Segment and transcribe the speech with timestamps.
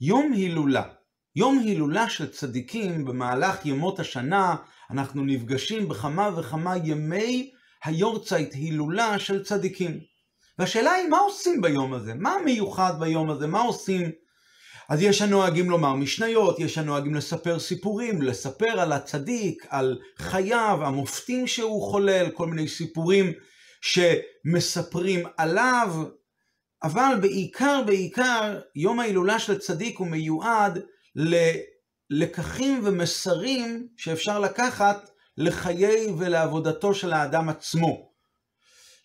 [0.00, 0.82] יום הילולה.
[1.36, 4.56] יום הילולה של צדיקים במהלך ימות השנה,
[4.90, 7.50] אנחנו נפגשים בכמה וכמה ימי
[7.84, 10.00] היורצייט הילולה של צדיקים.
[10.58, 12.14] והשאלה היא, מה עושים ביום הזה?
[12.14, 13.46] מה מיוחד ביום הזה?
[13.46, 14.10] מה עושים?
[14.88, 21.46] אז יש הנוהגים לומר משניות, יש הנוהגים לספר סיפורים, לספר על הצדיק, על חייו, המופתים
[21.46, 23.32] שהוא חולל, כל מיני סיפורים
[23.80, 26.04] שמספרים עליו,
[26.82, 30.78] אבל בעיקר, בעיקר, יום ההילולה של הצדיק הוא מיועד
[32.10, 38.08] ללקחים ומסרים שאפשר לקחת לחיי ולעבודתו של האדם עצמו.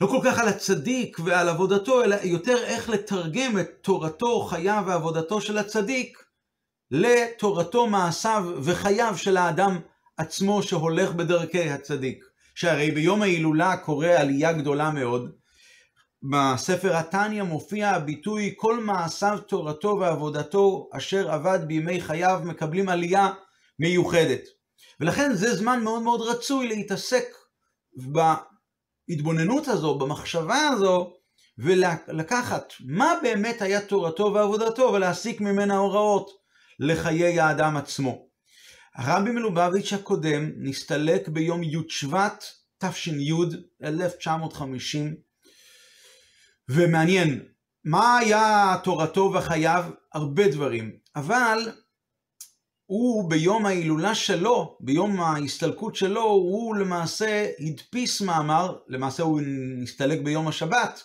[0.02, 5.42] לא כל כך על הצדיק ועל עבודתו, אלא יותר איך לתרגם את תורתו, חייו ועבודתו
[5.42, 6.24] של הצדיק
[6.92, 9.80] לתורתו, מעשיו וחייו של האדם
[10.18, 12.26] עצמו שהולך בדרכי הצדיק.
[12.56, 15.32] שהרי ביום ההילולה קורה עלייה גדולה מאוד.
[16.24, 23.30] בספר התניא מופיע הביטוי כל מעשיו תורתו ועבודתו אשר עבד בימי חייו מקבלים עלייה
[23.80, 24.42] מיוחדת.
[25.00, 27.26] ולכן זה זמן מאוד מאוד רצוי להתעסק
[29.08, 31.14] בהתבוננות הזו, במחשבה הזו,
[31.58, 36.30] ולקחת מה באמת היה תורתו ועבודתו ולהסיק ממנה הוראות
[36.80, 38.28] לחיי האדם עצמו.
[38.96, 42.44] הרבי מלובביץ' הקודם נסתלק ביום י' שבט
[42.78, 43.32] תש"י
[43.84, 45.16] 1950
[46.70, 47.40] ומעניין
[47.86, 49.86] מה היה תורתו וחייו?
[50.14, 50.92] הרבה דברים.
[51.16, 51.72] אבל
[52.86, 59.42] הוא ביום ההילולה שלו, ביום ההסתלקות שלו, הוא למעשה הדפיס מאמר, למעשה הוא
[59.78, 61.04] נסתלק ביום השבת,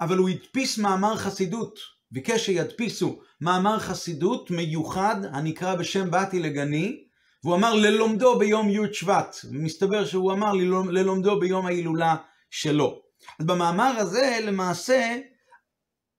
[0.00, 1.78] אבל הוא הדפיס מאמר חסידות,
[2.10, 7.04] ביקש שידפיסו מאמר חסידות מיוחד הנקרא בשם באתי לגני,
[7.44, 10.52] והוא אמר ללומדו ביום י' שבט, ומסתבר שהוא אמר
[10.90, 12.16] ללומדו ביום ההילולה
[12.50, 13.07] שלו.
[13.40, 15.16] אז במאמר הזה למעשה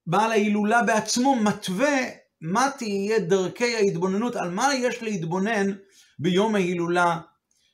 [0.07, 1.97] בעל ההילולה בעצמו מתווה
[2.41, 5.71] מה תהיה דרכי ההתבוננות, על מה יש להתבונן
[6.19, 7.19] ביום ההילולה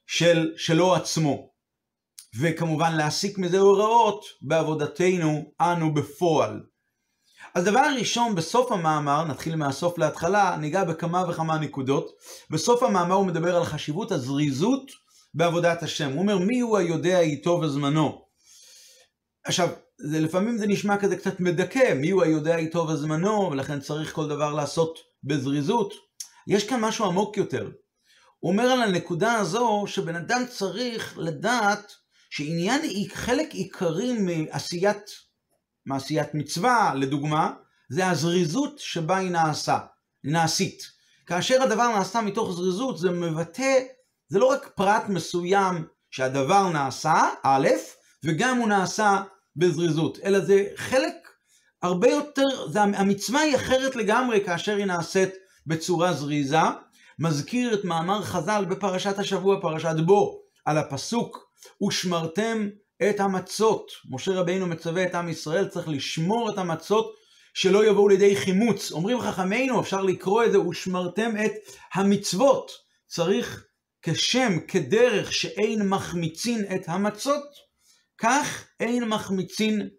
[0.07, 1.49] של, שלו עצמו.
[2.39, 6.63] וכמובן להסיק מזה הוראות בעבודתנו אנו בפועל.
[7.55, 12.11] אז דבר ראשון, בסוף המאמר, נתחיל מהסוף להתחלה, ניגע בכמה וכמה נקודות.
[12.49, 14.91] בסוף המאמר הוא מדבר על חשיבות הזריזות
[15.33, 16.11] בעבודת השם.
[16.11, 18.24] הוא אומר, מי הוא היודע איתו וזמנו?
[19.45, 24.13] עכשיו, זה, לפעמים זה נשמע כזה קצת מדכא, מי הוא היודע איתו וזמנו, ולכן צריך
[24.13, 25.93] כל דבר לעשות בזריזות.
[26.47, 27.69] יש כאן משהו עמוק יותר.
[28.39, 31.93] הוא אומר על הנקודה הזו שבן אדם צריך לדעת
[32.29, 32.81] שעניין,
[33.13, 35.05] חלק עיקרי מעשיית,
[35.85, 37.53] מעשיית מצווה, לדוגמה,
[37.89, 39.79] זה הזריזות שבה היא נעשה,
[40.23, 40.83] נעשית.
[41.25, 43.79] כאשר הדבר נעשה מתוך זריזות, זה מבטא,
[44.29, 47.67] זה לא רק פרט מסוים שהדבר נעשה, א',
[48.23, 49.23] וגם הוא נעשה
[49.55, 51.13] בזריזות, אלא זה חלק
[51.81, 55.29] הרבה יותר, זה, המצווה היא אחרת לגמרי כאשר היא נעשית
[55.67, 56.57] בצורה זריזה.
[57.19, 61.49] מזכיר את מאמר חז"ל בפרשת השבוע, פרשת בו, על הפסוק,
[61.87, 62.69] ושמרתם
[63.09, 63.91] את המצות.
[64.09, 67.15] משה רבינו מצווה את עם ישראל, צריך לשמור את המצות
[67.53, 68.91] שלא יבואו לידי חימוץ.
[68.91, 71.51] אומרים חכמינו, אפשר לקרוא את זה, ושמרתם את
[71.93, 72.71] המצוות.
[73.07, 73.65] צריך
[74.01, 77.64] כשם, כדרך שאין מחמיצין את המצות,
[78.17, 79.89] כך אין מחמיצין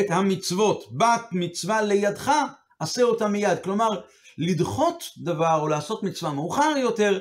[0.00, 0.84] את המצוות.
[0.92, 2.32] בת מצווה לידך,
[2.78, 3.58] עשה אותה מיד.
[3.64, 4.00] כלומר,
[4.38, 7.18] לדחות דבר או לעשות מצווה מאוחר יותר,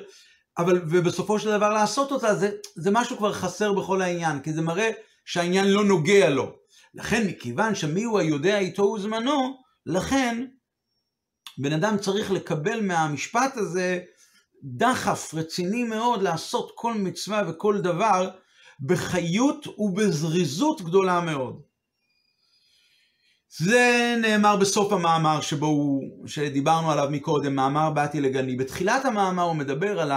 [0.57, 4.61] אבל, ובסופו של דבר לעשות אותה, זה, זה משהו כבר חסר בכל העניין, כי זה
[4.61, 4.91] מראה
[5.25, 6.55] שהעניין לא נוגע לו.
[6.93, 10.45] לכן, מכיוון שמי הוא היודע איתו וזמנו, לכן
[11.57, 13.99] בן אדם צריך לקבל מהמשפט הזה
[14.63, 18.29] דחף רציני מאוד לעשות כל מצווה וכל דבר
[18.81, 21.61] בחיות ובזריזות גדולה מאוד.
[23.57, 28.55] זה נאמר בסוף המאמר שבו הוא, שדיברנו עליו מקודם, מאמר באתי לגני.
[28.55, 30.11] בתחילת המאמר הוא מדבר על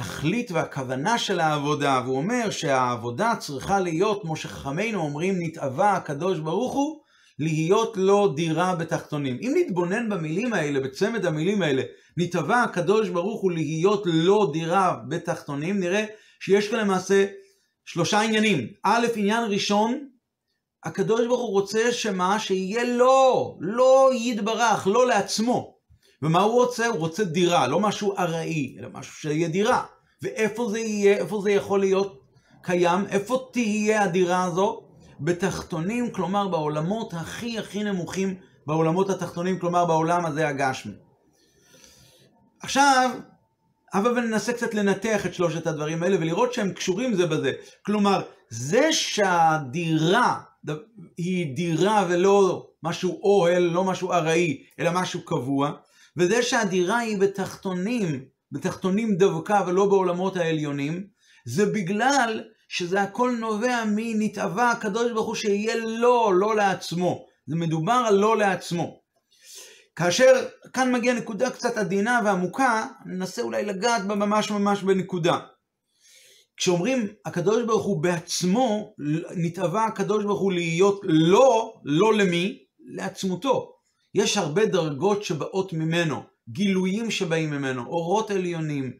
[0.00, 6.72] התכלית והכוונה של העבודה, והוא אומר שהעבודה צריכה להיות, כמו שחכמינו אומרים, נתאווה הקדוש ברוך
[6.72, 7.00] הוא,
[7.38, 9.38] להיות לו דירה בתחתונים.
[9.40, 11.82] אם נתבונן במילים האלה, בצמד המילים האלה,
[12.16, 16.04] נתאווה הקדוש ברוך הוא להיות לו דירה בתחתונים, נראה
[16.40, 17.26] שיש כאן למעשה
[17.92, 18.66] שלושה עניינים.
[18.82, 20.08] א', עניין ראשון,
[20.84, 22.38] הקדוש ברוך הוא רוצה שמה?
[22.38, 25.74] שיהיה לו, לא יתברך, לא לעצמו.
[26.22, 26.86] ומה הוא רוצה?
[26.86, 29.84] הוא רוצה דירה, לא משהו ארעי, אלא משהו שיהיה דירה.
[30.22, 32.20] ואיפה זה יהיה, איפה זה יכול להיות
[32.62, 33.06] קיים?
[33.06, 34.82] איפה תהיה הדירה הזו?
[35.20, 38.34] בתחתונים, כלומר בעולמות הכי הכי נמוכים,
[38.66, 40.92] בעולמות התחתונים, כלומר בעולם הזה הגשמי.
[42.62, 43.10] עכשיו,
[43.94, 47.52] אבל ננסה קצת לנתח את שלושת הדברים האלה ולראות שהם קשורים זה בזה.
[47.86, 50.40] כלומר, זה שהדירה
[51.16, 55.72] היא דירה ולא משהו אוהל, לא משהו ארעי, אלא משהו קבוע,
[56.16, 61.06] וזה שהדירה היא בתחתונים, בתחתונים דווקא ולא בעולמות העליונים,
[61.44, 67.26] זה בגלל שזה הכל נובע מנתאווה הקדוש ברוך הוא שיהיה לו, לא לעצמו.
[67.46, 68.99] זה מדובר על לא לעצמו.
[70.00, 75.38] כאשר כאן מגיעה נקודה קצת עדינה ועמוקה, ננסה אולי לגעת בה ממש ממש בנקודה.
[76.56, 78.94] כשאומרים הקדוש ברוך הוא בעצמו,
[79.36, 82.58] נתאווה הקדוש ברוך הוא להיות לא, לא למי?
[82.94, 83.72] לעצמותו.
[84.14, 88.92] יש הרבה דרגות שבאות ממנו, גילויים שבאים ממנו, אורות עליונים,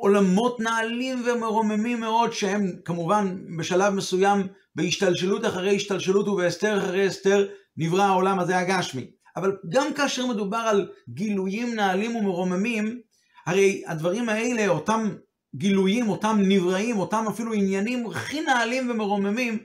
[0.00, 8.02] עולמות נעלים ומרוממים מאוד, שהם כמובן בשלב מסוים בהשתלשלות אחרי השתלשלות ובהסתר אחרי הסתר נברא
[8.02, 9.10] העולם הזה הגשמי.
[9.36, 13.00] אבל גם כאשר מדובר על גילויים נעלים ומרוממים,
[13.46, 15.14] הרי הדברים האלה, אותם
[15.54, 19.58] גילויים, אותם נבראים, אותם אפילו עניינים הכי נעלים ומרוממים,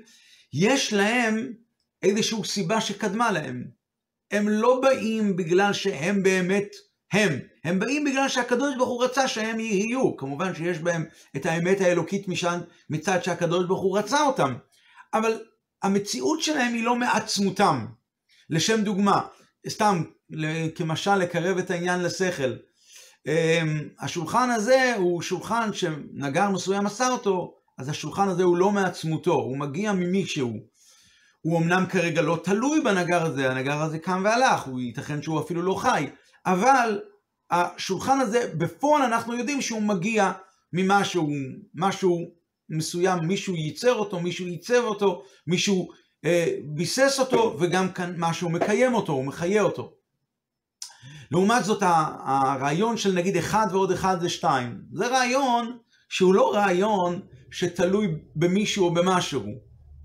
[0.54, 1.54] יש להם
[2.04, 3.66] איזושהי סיבה שקדמה להם.
[4.32, 6.68] הם לא באים בגלל שהם באמת
[7.12, 7.40] הם.
[7.64, 10.18] הם באים בגלל שהקדוש ברוך הוא רצה שהם יהיו.
[10.18, 11.06] כמובן שיש בהם
[11.36, 14.54] את האמת האלוקית משן, מצד שהקדוש ברוך הוא רצה אותם.
[15.14, 15.40] אבל
[15.84, 17.86] המציאות שלהם היא לא מעצמותם.
[18.50, 19.22] לשם דוגמה,
[19.68, 20.04] סתם
[20.76, 22.54] כמשל לקרב את העניין לשכל.
[23.28, 29.34] אמ, השולחן הזה הוא שולחן שנגר מסוים עשה אותו, אז השולחן הזה הוא לא מעצמותו,
[29.34, 30.54] הוא מגיע ממישהו.
[31.42, 35.62] הוא אמנם כרגע לא תלוי בנגר הזה, הנגר הזה קם והלך, הוא ייתכן שהוא אפילו
[35.62, 36.08] לא חי,
[36.46, 37.02] אבל
[37.52, 40.32] השולחן הזה, בפועל אנחנו יודעים שהוא מגיע
[40.74, 41.30] ממשהו,
[41.76, 42.20] משהו
[42.70, 45.90] מסוים, מישהו ייצר אותו, מישהו ייצב אותו, מישהו
[46.64, 49.94] ביסס אותו, וגם כאן משהו מקיים אותו, הוא מחיה אותו.
[51.32, 51.84] לעומת זאת
[52.26, 55.78] הרעיון של נגיד אחד ועוד אחד זה שתיים, זה רעיון
[56.10, 57.20] שהוא לא רעיון
[57.52, 59.44] שתלוי במישהו או במשהו.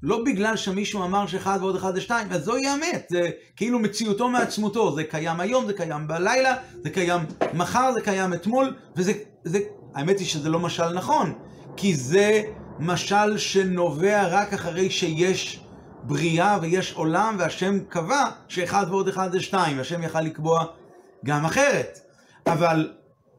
[0.02, 4.28] לא בגלל שמישהו אמר שאחד ועוד אחד זה שתיים, אז זוהי האמת, זה כאילו מציאותו
[4.28, 7.20] מעצמותו, זה קיים היום, זה קיים בלילה, זה קיים
[7.55, 9.12] מחר, זה קיים אתמול, וזה,
[9.44, 9.58] זה,
[9.94, 11.32] האמת היא שזה לא משל נכון,
[11.76, 12.43] כי זה
[12.78, 15.63] משל שנובע רק אחרי שיש
[16.06, 20.64] בריאה ויש עולם, והשם קבע שאחד ועוד אחד זה שתיים, השם יכל לקבוע
[21.24, 21.98] גם אחרת.
[22.46, 22.92] אבל,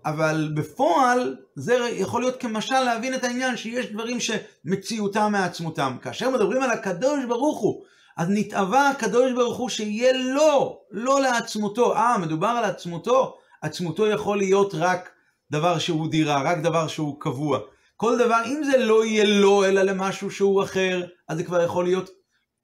[0.06, 5.96] אבל בפועל זה יכול להיות כמשל להבין את העניין שיש דברים שמציאותם מעצמותם.
[6.02, 7.84] כאשר מדברים על הקדוש ברוך הוא,
[8.18, 11.96] אז נתאווה הקדוש ברוך הוא שיהיה לו, לא לעצמותו.
[11.96, 13.38] אה, מדובר על עצמותו?
[13.62, 15.10] עצמותו יכול להיות רק
[15.52, 17.60] דבר שהוא דירה, רק דבר שהוא קבוע.
[17.98, 21.86] כל דבר, אם זה לא יהיה לו אלא למשהו שהוא אחר, אז זה כבר יכול
[21.86, 22.10] להיות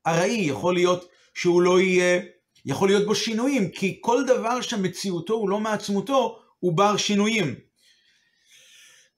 [0.07, 2.21] ארעי, יכול להיות שהוא לא יהיה
[2.65, 7.55] יכול להיות בו שינויים, כי כל דבר שמציאותו הוא לא מעצמותו, הוא בר שינויים.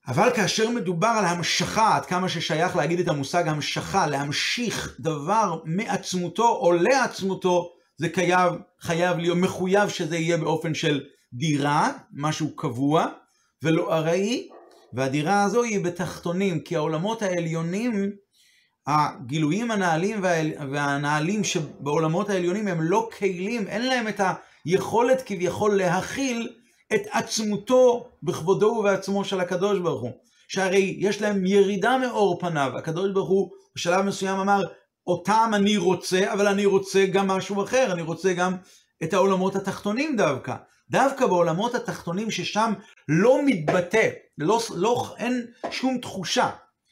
[0.07, 6.47] אבל כאשר מדובר על המשכה, עד כמה ששייך להגיד את המושג המשכה, להמשיך דבר מעצמותו
[6.47, 11.03] או לעצמותו, זה חייב, חייב להיות מחויב שזה יהיה באופן של
[11.33, 13.07] דירה, משהו קבוע,
[13.63, 14.49] ולא ארעי,
[14.93, 18.11] והדירה הזו היא בתחתונים, כי העולמות העליונים
[18.87, 20.23] הגילויים הנעלים
[20.71, 24.21] והנעלים שבעולמות העליונים הם לא כלים, אין להם את
[24.65, 26.49] היכולת כביכול להכיל
[26.95, 30.11] את עצמותו בכבודו ובעצמו של הקדוש ברוך הוא.
[30.47, 34.61] שהרי יש להם ירידה מאור פניו, הקדוש ברוך הוא בשלב מסוים אמר,
[35.07, 38.55] אותם אני רוצה, אבל אני רוצה גם משהו אחר, אני רוצה גם
[39.03, 40.55] את העולמות התחתונים דווקא.
[40.89, 42.73] דווקא בעולמות התחתונים ששם
[43.07, 46.49] לא מתבטא, לא, לא, אין שום תחושה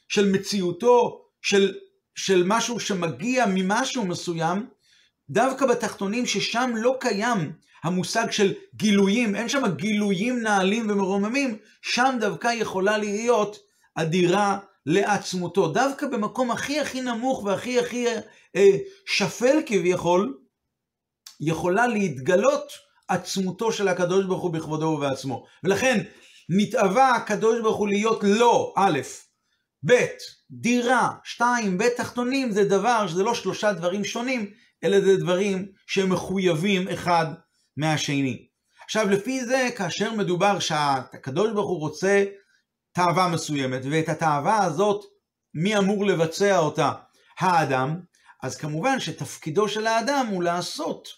[0.08, 1.74] של מציאותו של,
[2.14, 4.66] של משהו שמגיע ממשהו מסוים,
[5.30, 7.52] דווקא בתחתונים ששם לא קיים
[7.84, 13.58] המושג של גילויים, אין שם גילויים נעלים ומרוממים, שם דווקא יכולה להיות
[13.94, 15.68] אדירה לעצמותו.
[15.68, 18.06] דווקא במקום הכי הכי נמוך והכי הכי
[18.56, 20.38] אה, שפל כביכול,
[21.40, 22.72] יכולה להתגלות
[23.08, 25.46] עצמותו של הקדוש ברוך הוא בכבודו ובעצמו.
[25.64, 26.02] ולכן
[26.48, 29.00] נתאווה הקדוש ברוך הוא להיות לא, א',
[29.86, 30.06] ב',
[30.50, 34.50] דירה, שתיים, בית תחתונים זה דבר שזה לא שלושה דברים שונים,
[34.84, 37.26] אלא זה דברים שהם מחויבים אחד
[37.76, 38.46] מהשני.
[38.84, 42.24] עכשיו לפי זה, כאשר מדובר שהקדוש ברוך הוא רוצה
[42.92, 45.04] תאווה מסוימת, ואת התאווה הזאת,
[45.54, 46.92] מי אמור לבצע אותה?
[47.38, 48.00] האדם.
[48.42, 51.08] אז כמובן שתפקידו של האדם הוא לעשות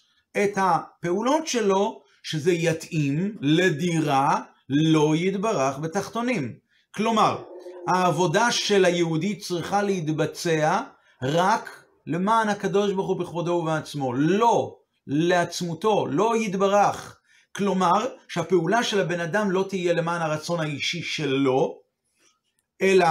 [0.43, 6.55] את הפעולות שלו, שזה יתאים לדירה לא יתברך בתחתונים.
[6.95, 7.43] כלומר,
[7.87, 10.81] העבודה של היהודי צריכה להתבצע
[11.23, 14.77] רק למען הקדוש ברוך הוא בכבודו ובעצמו, לא
[15.07, 17.19] לעצמותו, לא יתברך.
[17.55, 21.81] כלומר, שהפעולה של הבן אדם לא תהיה למען הרצון האישי שלו,
[22.81, 23.07] אלא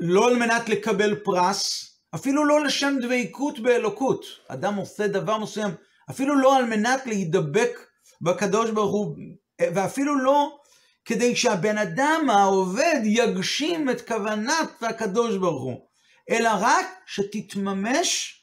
[0.00, 4.24] לא על מנת לקבל פרס, אפילו לא לשם דבקות באלוקות.
[4.48, 5.70] אדם עושה דבר מסוים,
[6.10, 7.78] אפילו לא על מנת להידבק
[8.22, 9.16] בקדוש ברוך הוא,
[9.60, 10.58] ואפילו לא
[11.04, 15.86] כדי שהבן אדם העובד יגשים את כוונת הקדוש ברוך הוא,
[16.30, 18.38] אלא רק שתתממש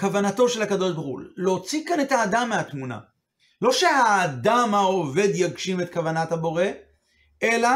[0.00, 1.20] כוונתו של הקדוש ברוך הוא.
[1.36, 2.98] להוציא כאן את האדם מהתמונה.
[3.62, 6.64] לא שהאדם העובד יגשים את כוונת הבורא,
[7.42, 7.68] אלא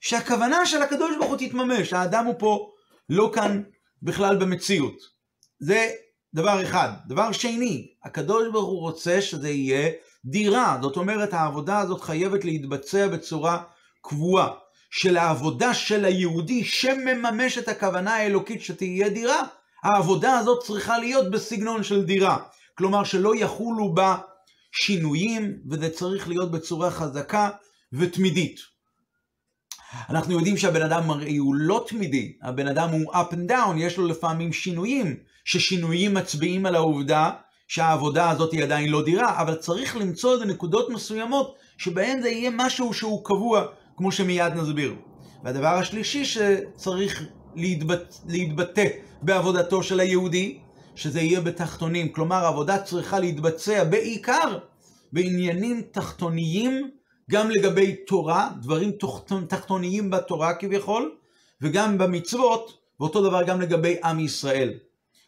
[0.00, 1.92] שהכוונה של הקדוש ברוך הוא תתממש.
[1.92, 2.72] האדם הוא פה
[3.08, 3.62] לא כאן
[4.02, 4.96] בכלל במציאות.
[5.60, 5.90] זה
[6.34, 6.88] דבר אחד.
[7.06, 9.90] דבר שני, הקדוש ברוך הוא רוצה שזה יהיה
[10.24, 10.78] דירה.
[10.82, 13.62] זאת אומרת, העבודה הזאת חייבת להתבצע בצורה
[14.02, 14.48] קבועה.
[14.92, 19.42] של העבודה של היהודי שמממש את הכוונה האלוקית שתהיה דירה,
[19.82, 22.38] העבודה הזאת צריכה להיות בסגנון של דירה.
[22.78, 24.16] כלומר שלא יחולו בה
[24.72, 27.50] שינויים, וזה צריך להיות בצורה חזקה
[27.92, 28.60] ותמידית.
[30.10, 31.02] אנחנו יודעים שהבן אדם
[31.38, 36.66] הוא לא תמידי, הבן אדם הוא up and down, יש לו לפעמים שינויים, ששינויים מצביעים
[36.66, 37.30] על העובדה
[37.68, 42.50] שהעבודה הזאת היא עדיין לא דירה, אבל צריך למצוא איזה נקודות מסוימות שבהן זה יהיה
[42.54, 43.66] משהו שהוא קבוע,
[43.96, 44.94] כמו שמיד נסביר.
[45.44, 48.14] והדבר השלישי שצריך להתבט...
[48.28, 48.86] להתבטא
[49.22, 50.58] בעבודתו של היהודי,
[50.94, 52.12] שזה יהיה בתחתונים.
[52.12, 54.58] כלומר, העבודה צריכה להתבצע בעיקר
[55.12, 56.90] בעניינים תחתוניים,
[57.30, 58.92] גם לגבי תורה, דברים
[59.48, 61.14] תחתוניים בתורה כביכול,
[61.60, 64.74] וגם במצוות, ואותו דבר גם לגבי עם ישראל,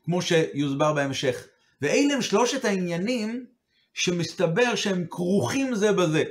[0.05, 1.47] כמו שיוסבר בהמשך.
[1.85, 3.47] ואלה הם שלושת העניינים
[3.95, 6.25] שמסתבר שהם כרוכים זה בזה.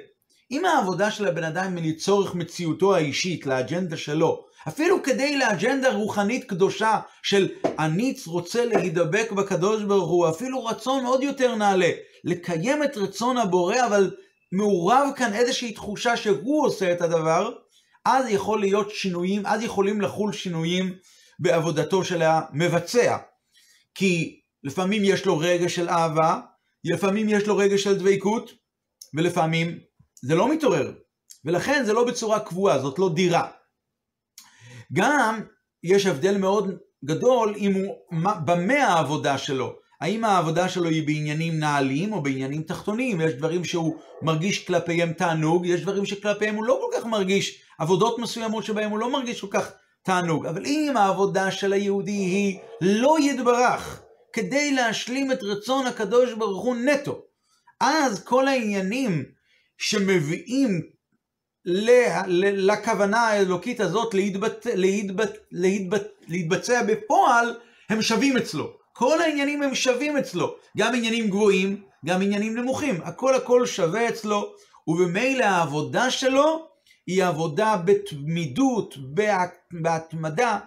[0.51, 6.43] אם העבודה של הבן אדם היא לצורך מציאותו האישית, לאג'נדה שלו, אפילו כדי לאג'נדה רוחנית
[6.43, 11.89] קדושה של אני רוצה להידבק בקדוש ברוך הוא, אפילו רצון עוד יותר נעלה,
[12.23, 14.15] לקיים את רצון הבורא, אבל
[14.51, 17.51] מעורב כאן איזושהי תחושה שהוא עושה את הדבר,
[18.05, 20.93] אז יכול להיות שינויים, אז יכולים לחול שינויים
[21.39, 23.17] בעבודתו של המבצע.
[23.95, 26.39] כי לפעמים יש לו רגע של אהבה,
[26.83, 28.51] לפעמים יש לו רגע של דבקות,
[29.13, 29.79] ולפעמים
[30.21, 30.93] זה לא מתעורר.
[31.45, 33.47] ולכן זה לא בצורה קבועה, זאת לא דירה.
[34.93, 35.41] גם
[35.83, 37.95] יש הבדל מאוד גדול אם הוא,
[38.45, 39.75] במה העבודה שלו.
[40.01, 43.21] האם העבודה שלו היא בעניינים נעלים או בעניינים תחתונים?
[43.21, 48.19] יש דברים שהוא מרגיש כלפיהם תענוג, יש דברים שכלפיהם הוא לא כל כך מרגיש, עבודות
[48.19, 49.71] מסוימות שבהם הוא לא מרגיש כל כך
[50.03, 50.45] תענוג.
[50.45, 54.02] אבל אם העבודה של היהודי היא לא יתברך
[54.33, 57.21] כדי להשלים את רצון הקדוש ברוך הוא נטו,
[57.79, 59.25] אז כל העניינים
[59.77, 60.81] שמביאים
[61.65, 67.59] לכוונה האלוקית הזאת להתבצע, להתבצע, להתבצע, להתבצע בפועל,
[67.89, 68.77] הם שווים אצלו.
[68.93, 70.55] כל העניינים הם שווים אצלו.
[70.77, 73.01] גם עניינים גבוהים, גם עניינים נמוכים.
[73.03, 74.53] הכל הכל שווה אצלו,
[74.87, 76.67] ובמילא העבודה שלו
[77.07, 78.95] היא עבודה בתמידות,
[79.71, 80.59] בהתמדה,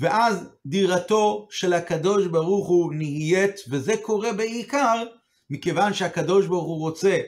[0.00, 5.04] ואז דירתו של הקדוש ברוך הוא נהיית, וזה קורה בעיקר
[5.50, 7.20] מכיוון שהקדוש ברוך הוא רוצה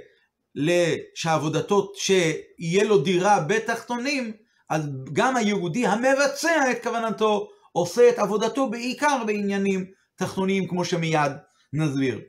[1.14, 4.32] שעבודתו, שיהיה לו דירה בתחתונים,
[4.70, 4.82] אז
[5.12, 9.84] גם היהודי המבצע את כוונתו עושה את עבודתו בעיקר בעניינים
[10.16, 11.32] תחתוניים כמו שמיד
[11.72, 12.20] נסביר.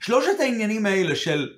[0.00, 1.48] שלושת העניינים האלה של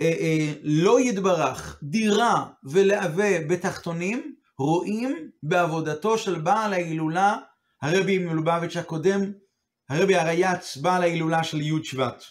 [0.00, 7.36] אה, אה, לא יתברך, דירה ולהווה בתחתונים, רואים בעבודתו של בעל ההילולה,
[7.82, 9.32] הרבי מלובביץ' הקודם,
[9.88, 12.24] הרבי הרייץ, בעל ההילולה של י' שבט.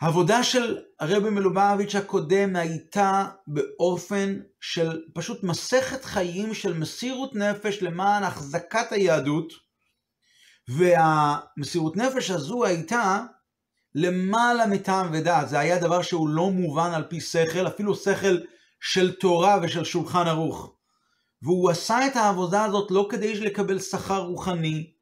[0.00, 8.22] העבודה של הרבי מלובביץ' הקודם הייתה באופן של פשוט מסכת חיים של מסירות נפש למען
[8.22, 9.52] החזקת היהדות,
[10.68, 13.22] והמסירות נפש הזו הייתה
[13.94, 18.36] למעלה מטעם ודעת, זה היה דבר שהוא לא מובן על פי שכל, אפילו שכל
[18.80, 20.72] של תורה ושל שולחן ערוך.
[21.42, 24.92] והוא עשה את העבודה הזאת לא כדי לקבל שכר רוחני,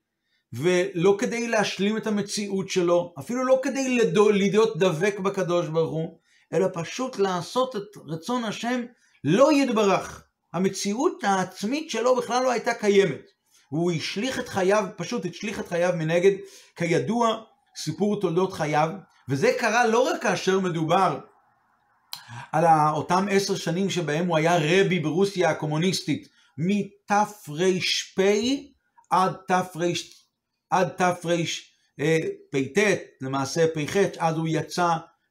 [0.52, 3.98] ולא כדי להשלים את המציאות שלו, אפילו לא כדי
[4.32, 6.18] להיות דבק בקדוש ברוך הוא,
[6.52, 8.80] אלא פשוט לעשות את רצון השם
[9.24, 10.24] לא יתברך.
[10.52, 13.30] המציאות העצמית שלו בכלל לא הייתה קיימת.
[13.72, 16.32] והוא השליך את חייו, פשוט השליך את חייו מנגד,
[16.76, 17.42] כידוע,
[17.76, 18.88] סיפור תולדות חייו,
[19.28, 21.18] וזה קרה לא רק כאשר מדובר
[22.52, 26.28] על אותם עשר שנים שבהם הוא היה רבי ברוסיה הקומוניסטית,
[26.58, 27.48] מתר"פ
[29.10, 29.76] עד תר"פ
[30.70, 32.78] עד תרפ"ט,
[33.20, 34.88] למעשה פ"ח, אז הוא יצא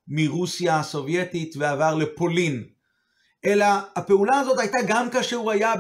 [0.07, 2.63] מרוסיה הסובייטית ועבר לפולין.
[3.45, 5.73] אלא הפעולה הזאת הייתה גם כאשר הוא היה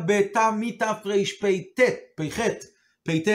[0.59, 1.79] מתרפ"ט,
[2.17, 2.39] פ"ח,
[3.05, 3.27] פ"ט,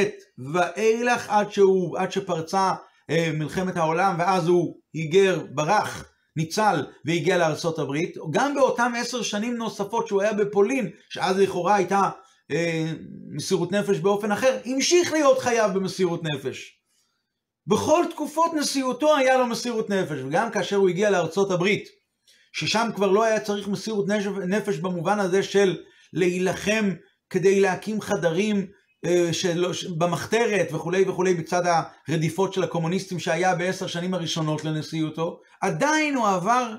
[0.52, 2.73] ואילך עד, שהוא, עד שפרצה
[3.11, 6.04] אה, מלחמת העולם, ואז הוא היגר, ברח,
[6.38, 7.38] ניצל והגיע
[7.78, 8.16] הברית.
[8.30, 12.11] גם באותם עשר שנים נוספות שהוא היה בפולין, שאז לכאורה הייתה
[12.50, 12.92] אה,
[13.30, 16.78] מסירות נפש באופן אחר, המשיך להיות חייב במסירות נפש.
[17.66, 21.11] בכל תקופות נשיאותו היה לו מסירות נפש, וגם כאשר הוא הגיע
[21.50, 21.88] הברית,
[22.52, 24.07] ששם כבר לא היה צריך מסירות
[24.49, 25.76] נפש במובן הזה של
[26.12, 26.90] להילחם
[27.30, 28.66] כדי להקים חדרים
[29.33, 31.62] של, במחתרת וכולי וכולי מצד
[32.09, 36.75] הרדיפות של הקומוניסטים שהיה בעשר שנים הראשונות לנשיאותו, עדיין הוא עבר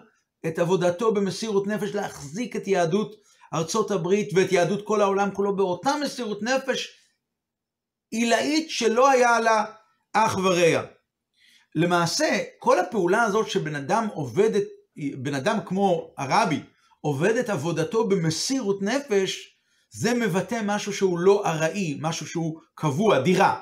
[0.47, 3.15] את עבודתו במסירות נפש להחזיק את יהדות
[3.53, 6.87] ארצות הברית ואת יהדות כל העולם כולו באותה מסירות נפש
[8.11, 9.65] עילאית שלא היה לה
[10.13, 10.81] אח ורע.
[11.75, 14.59] למעשה, כל הפעולה הזאת שבן אדם עובד,
[15.17, 16.59] בן אדם כמו הרבי,
[17.01, 19.48] עובד את עבודתו במסירות נפש,
[19.91, 23.61] זה מבטא משהו שהוא לא ארעי, משהו שהוא קבוע, דירה.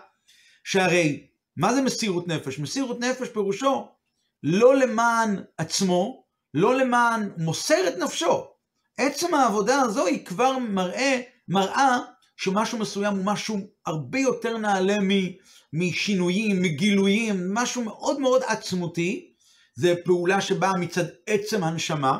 [0.64, 2.60] שהרי, מה זה מסירות נפש?
[2.60, 3.88] מסירות נפש פירושו
[4.44, 8.48] לא למען עצמו, לא למען מוסר את נפשו.
[8.98, 11.98] עצם העבודה הזו היא כבר מראה, מראה
[12.38, 14.96] שמשהו מסוים הוא משהו הרבה יותר נעלה
[15.74, 19.34] משינויים, מגילויים, משהו מאוד מאוד עצמותי.
[19.76, 22.20] זה פעולה שבאה מצד עצם הנשמה,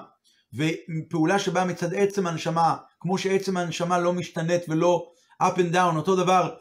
[0.54, 5.12] ופעולה שבאה מצד עצם הנשמה, כמו שעצם הנשמה לא משתנית ולא
[5.44, 6.56] up and down, אותו דבר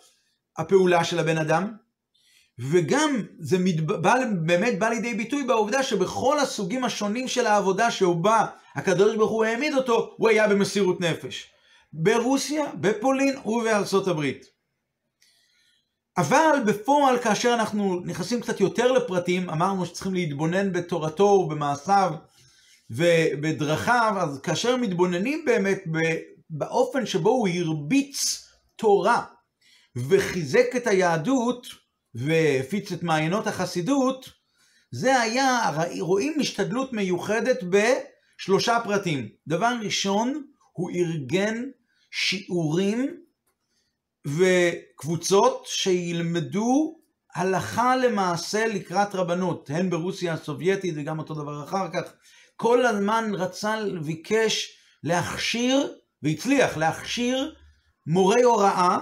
[0.56, 1.72] הפעולה של הבן אדם.
[2.58, 7.88] וגם זה מתבא, באמת בא לידי ביטוי בעובדה שבכל הסוגים השונים של העבודה
[8.20, 11.50] בא, הקדוש ברוך הוא העמיד אותו, הוא היה במסירות נפש.
[11.92, 14.44] ברוסיה, בפולין ובארצות הברית.
[16.18, 22.12] אבל בפועל, כאשר אנחנו נכנסים קצת יותר לפרטים, אמרנו שצריכים להתבונן בתורתו ובמעשיו
[22.90, 25.84] ובדרכיו, אז כאשר מתבוננים באמת
[26.50, 29.24] באופן שבו הוא הרביץ תורה
[29.96, 31.66] וחיזק את היהדות
[32.14, 34.30] והפיץ את מעיינות החסידות,
[34.90, 39.28] זה היה, רואים השתדלות מיוחדת בשלושה פרטים.
[39.46, 41.62] דבר ראשון, הוא ארגן
[42.10, 43.20] שיעורים
[44.26, 46.98] וקבוצות שילמדו
[47.34, 52.12] הלכה למעשה לקראת רבנות, הן ברוסיה הסובייטית וגם אותו דבר אחר כך.
[52.56, 54.68] כל הזמן רצה, ביקש
[55.04, 55.92] להכשיר,
[56.22, 57.54] והצליח להכשיר
[58.06, 58.98] מורי הוראה,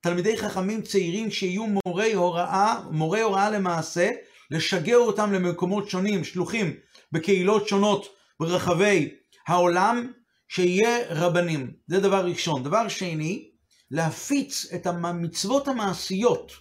[0.00, 4.08] תלמידי חכמים צעירים שיהיו מורי הוראה, מורי הוראה למעשה,
[4.50, 6.74] לשגר אותם למקומות שונים, שלוחים
[7.12, 8.06] בקהילות שונות
[8.40, 9.14] ברחבי
[9.48, 10.12] העולם,
[10.48, 11.72] שיהיה רבנים.
[11.86, 12.62] זה דבר ראשון.
[12.62, 13.50] דבר שני,
[13.90, 16.52] להפיץ את המצוות המעשיות.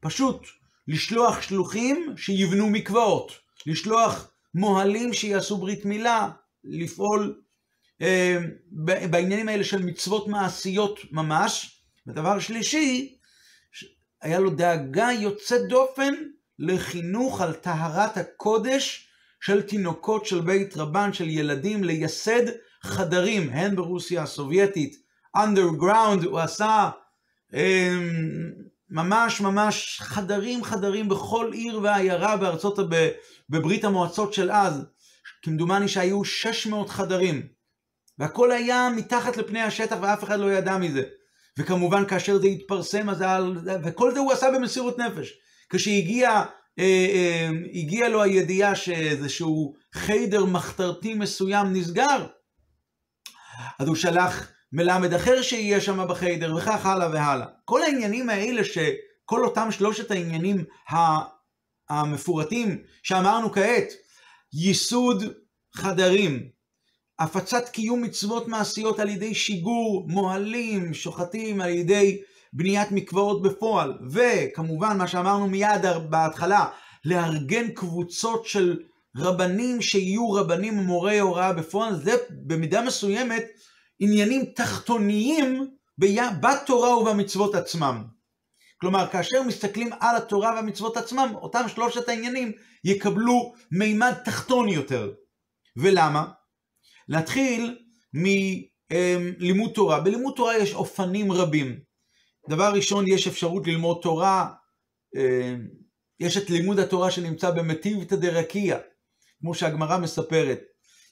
[0.00, 0.46] פשוט
[0.88, 3.32] לשלוח שלוחים שיבנו מקוואות,
[3.66, 6.30] לשלוח מוהלים שיעשו ברית מילה,
[6.64, 7.40] לפעול
[8.02, 8.38] אה,
[9.10, 11.82] בעניינים האלה של מצוות מעשיות ממש.
[12.06, 13.18] ודבר שלישי,
[14.22, 16.14] היה לו דאגה יוצאת דופן
[16.58, 19.08] לחינוך על טהרת הקודש
[19.40, 22.42] של תינוקות של בית רבן, של ילדים, לייסד
[22.82, 24.96] חדרים, הן ברוסיה הסובייטית,
[25.36, 26.90] underground, הוא עשה
[27.54, 27.98] אה,
[28.90, 32.78] ממש ממש חדרים חדרים בכל עיר ועיירה בארצות,
[33.48, 34.84] בברית המועצות של אז,
[35.42, 37.46] כמדומני שהיו 600 חדרים,
[38.18, 41.02] והכל היה מתחת לפני השטח ואף אחד לא ידע מזה.
[41.58, 43.40] וכמובן כאשר זה התפרסם, אז היה,
[43.84, 45.32] וכל זה הוא עשה במסירות נפש.
[45.70, 46.30] כשהגיע
[46.78, 52.26] אה, אה, הגיע לו הידיעה שאיזשהו חיידר מחתרתי מסוים נסגר,
[53.78, 57.46] אז הוא שלח מלמד אחר שיהיה שם בחיידר, וכך הלאה והלאה.
[57.64, 60.64] כל העניינים האלה, שכל אותם שלושת העניינים
[61.90, 63.88] המפורטים שאמרנו כעת,
[64.52, 65.24] ייסוד
[65.74, 66.48] חדרים,
[67.18, 72.20] הפצת קיום מצוות מעשיות על ידי שיגור מוהלים, שוחטים על ידי
[72.52, 76.66] בניית מקוואות בפועל, וכמובן מה שאמרנו מיד בהתחלה,
[77.04, 78.78] לארגן קבוצות של
[79.16, 83.44] רבנים שיהיו רבנים ומורי הוראה בפועל, זה במידה מסוימת
[83.98, 85.74] עניינים תחתוניים
[86.40, 88.04] בתורה ובמצוות עצמם.
[88.80, 92.52] כלומר, כאשר מסתכלים על התורה והמצוות עצמם, אותם שלושת העניינים
[92.84, 95.12] יקבלו מימד תחתון יותר.
[95.76, 96.26] ולמה?
[97.08, 97.78] להתחיל
[98.14, 100.00] מלימוד תורה.
[100.00, 101.80] בלימוד תורה יש אופנים רבים.
[102.48, 104.48] דבר ראשון, יש אפשרות ללמוד תורה,
[106.20, 108.78] יש את לימוד התורה שנמצא במטיבתא דרקיע,
[109.40, 110.60] כמו שהגמרא מספרת.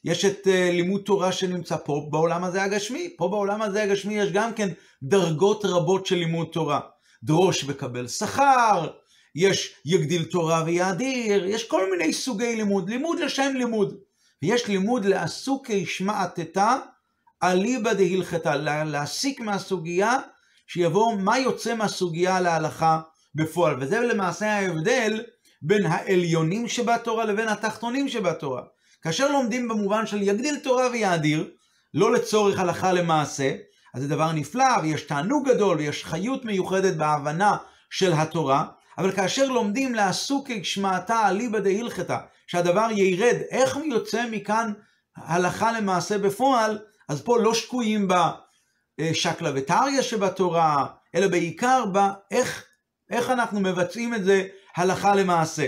[0.07, 3.14] יש את uh, לימוד תורה שנמצא פה בעולם הזה הגשמי.
[3.16, 4.69] פה בעולם הזה הגשמי יש גם כן
[5.03, 6.81] דרגות רבות של לימוד תורה.
[7.23, 8.88] דרוש וקבל שכר,
[9.35, 12.90] יש יגדיל תורה ויאדיר, יש כל מיני סוגי לימוד.
[12.90, 13.95] לימוד לשם לימוד.
[14.42, 16.77] ויש לימוד לעסוקי שמעתתא
[17.42, 18.49] אליבא דהלכתא,
[18.85, 20.19] להסיק מהסוגיה,
[20.66, 23.01] שיבוא מה יוצא מהסוגיה להלכה
[23.35, 23.77] בפועל.
[23.81, 25.25] וזה למעשה ההבדל
[25.62, 28.62] בין העליונים שבתורה לבין התחתונים שבתורה.
[29.07, 31.51] כאשר לומדים במובן של יגדיל תורה ויאדיר,
[31.95, 33.55] לא לצורך הלכה למעשה,
[33.95, 37.57] אז זה דבר נפלא, ויש תענוג גדול, ויש חיות מיוחדת בהבנה
[37.90, 38.66] של התורה,
[38.99, 42.16] אבל כאשר לומדים לעסוקי שמעתה אליבא דהילכתא,
[42.47, 44.73] שהדבר ירד, איך יוצא מכאן
[45.16, 48.09] הלכה למעשה בפועל, אז פה לא שקועים
[49.01, 52.64] בשקלא וטריא שבתורה, אלא בעיקר באיך
[53.11, 55.66] איך אנחנו מבצעים את זה הלכה למעשה.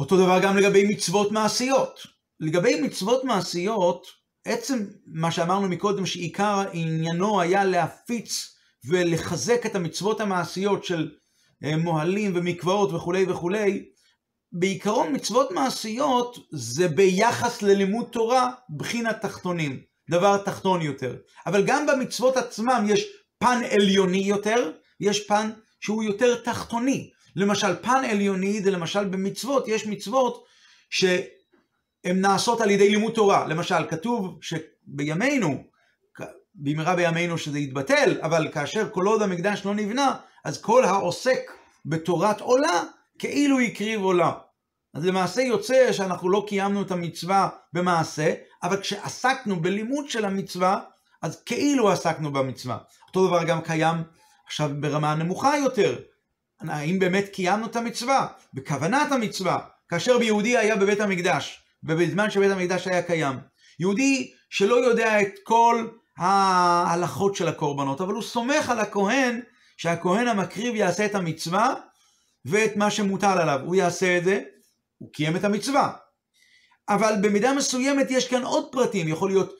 [0.00, 2.00] אותו דבר גם לגבי מצוות מעשיות.
[2.40, 4.06] לגבי מצוות מעשיות,
[4.44, 11.10] עצם מה שאמרנו מקודם, שעיקר עניינו היה להפיץ ולחזק את המצוות המעשיות של
[11.64, 13.84] אה, מוהלים ומקוואות וכולי וכולי,
[14.52, 19.80] בעיקרון מצוות מעשיות זה ביחס ללימוד תורה בחינת תחתונים,
[20.10, 21.16] דבר תחתון יותר.
[21.46, 23.06] אבל גם במצוות עצמם יש
[23.38, 27.10] פן עליוני יותר, יש פן שהוא יותר תחתוני.
[27.38, 30.44] למשל, פן עליוני זה למשל במצוות, יש מצוות
[30.90, 31.26] שהן
[32.04, 33.46] נעשות על ידי לימוד תורה.
[33.46, 35.64] למשל, כתוב שבימינו,
[36.54, 41.40] במהרה בימינו שזה יתבטל, אבל כאשר כל עוד המקדש לא נבנה, אז כל העוסק
[41.86, 42.82] בתורת עולה,
[43.18, 44.32] כאילו הקריב עולה.
[44.94, 50.80] אז למעשה יוצא שאנחנו לא קיימנו את המצווה במעשה, אבל כשעסקנו בלימוד של המצווה,
[51.22, 52.78] אז כאילו עסקנו במצווה.
[53.08, 53.96] אותו דבר גם קיים
[54.46, 55.98] עכשיו ברמה נמוכה יותר.
[56.60, 58.26] האם באמת קיימנו את המצווה?
[58.54, 63.36] בכוונת המצווה, כאשר ביהודי היה בבית המקדש, ובזמן שבית המקדש היה קיים.
[63.80, 69.40] יהודי שלא יודע את כל ההלכות של הקורבנות, אבל הוא סומך על הכהן,
[69.76, 71.74] שהכהן המקריב יעשה את המצווה,
[72.44, 73.60] ואת מה שמוטל עליו.
[73.64, 74.40] הוא יעשה את זה,
[74.98, 75.92] הוא קיים את המצווה.
[76.88, 79.52] אבל במידה מסוימת יש כאן עוד פרטים, יכול להיות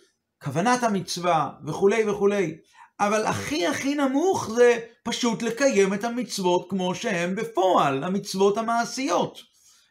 [0.44, 2.58] כוונת המצווה וכולי וכולי.
[3.00, 9.38] אבל הכי הכי נמוך זה פשוט לקיים את המצוות כמו שהן בפועל, המצוות המעשיות,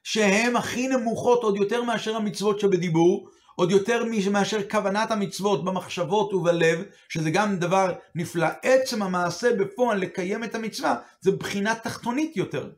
[0.04, 6.84] שהן הכי נמוכות עוד יותר מאשר המצוות שבדיבור, עוד יותר מאשר כוונת המצוות במחשבות ובלב,
[7.10, 8.48] שזה גם דבר נפלא.
[8.64, 12.70] עצם המעשה בפועל לקיים את המצווה, זה בחינה תחתונית יותר.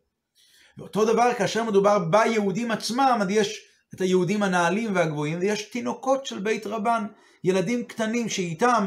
[0.78, 3.62] ואותו דבר כאשר מדובר ביהודים עצמם, אז יש
[3.96, 7.06] את היהודים הנעלים והגבוהים, ויש תינוקות של בית רבן,
[7.44, 8.86] ילדים קטנים שאיתם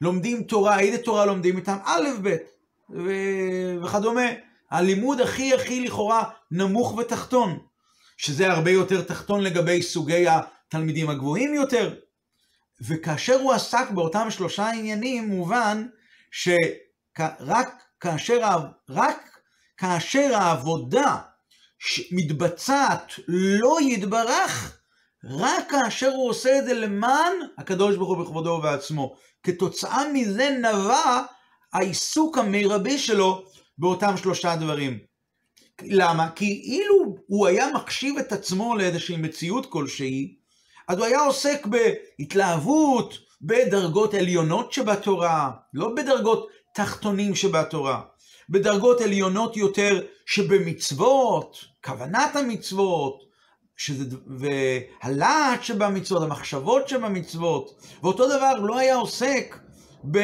[0.00, 1.76] לומדים תורה, איזה תורה לומדים איתם?
[1.84, 2.36] א', ב',
[2.90, 4.26] ו- וכדומה.
[4.70, 7.58] הלימוד הכי הכי לכאורה נמוך ותחתון,
[8.16, 11.94] שזה הרבה יותר תחתון לגבי סוגי התלמידים הגבוהים יותר.
[12.80, 15.86] וכאשר הוא עסק באותם שלושה עניינים, מובן
[16.30, 17.68] שרק
[18.00, 18.40] כאשר,
[18.88, 19.38] רק
[19.76, 21.16] כאשר העבודה
[22.12, 24.78] מתבצעת לא יתברך,
[25.30, 29.16] רק כאשר הוא עושה את זה למען הקדוש ברוך הוא בכבודו ובעצמו.
[29.42, 31.22] כתוצאה מזה נבע
[31.72, 33.44] העיסוק המרבי שלו
[33.78, 34.98] באותם שלושה דברים.
[35.82, 36.30] למה?
[36.30, 40.34] כי אילו הוא היה מחשיב את עצמו לאיזושהי מציאות כלשהי,
[40.88, 48.00] אז הוא היה עוסק בהתלהבות, בדרגות עליונות שבתורה, לא בדרגות תחתונים שבתורה,
[48.48, 53.24] בדרגות עליונות יותר שבמצוות, כוונת המצוות,
[53.76, 59.58] שזה, והלהט שבמצוות, המחשבות שבמצוות, ואותו דבר לא היה עוסק
[60.10, 60.18] ב...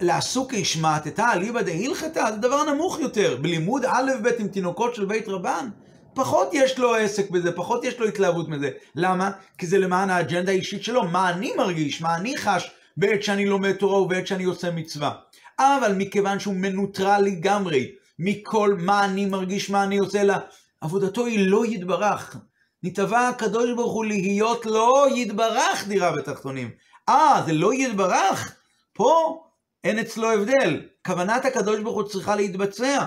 [0.00, 3.36] לעסוק השמעתתא אליבא דהילכתא, זה דבר נמוך יותר.
[3.42, 5.68] בלימוד א' ב' עם תינוקות של בית רבן,
[6.14, 8.70] פחות יש לו עסק בזה, פחות יש לו התלהבות מזה.
[8.94, 9.30] למה?
[9.58, 13.72] כי זה למען האג'נדה האישית שלו, מה אני מרגיש, מה אני חש בעת שאני לומד
[13.72, 15.12] תורה ובעת שאני עושה מצווה.
[15.58, 20.38] אבל מכיוון שהוא מנוטרל לגמרי מכל מה אני מרגיש, מה אני עושה, לה,
[20.84, 22.36] עבודתו היא לא יתברך.
[22.82, 26.70] נתבע הקדוש ברוך הוא להיות לא יתברך דירה בתחתונים.
[27.08, 28.56] אה, זה לא יתברך?
[28.92, 29.42] פה
[29.84, 30.82] אין אצלו הבדל.
[31.06, 33.06] כוונת הקדוש ברוך הוא צריכה להתבצע.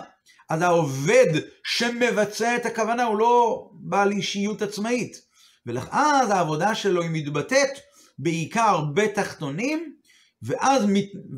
[0.50, 1.26] אז העובד
[1.64, 5.22] שמבצע את הכוונה הוא לא בעל אישיות עצמאית.
[5.66, 7.70] ואז העבודה שלו היא מתבטאת
[8.20, 9.94] בעיקר בתחתונים,
[10.42, 10.84] ואז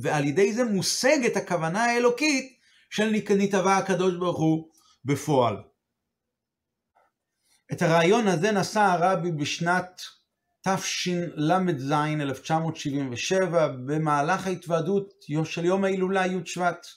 [0.02, 4.70] ועל ידי זה מושגת הכוונה האלוקית של נתבע הקדוש ברוך הוא
[5.06, 5.69] בפועל.
[7.72, 10.02] את הרעיון הזה נשא הרבי בשנת
[10.68, 16.88] תשל"ז 1977 במהלך ההתוועדות של יום ההילולה י' שבט.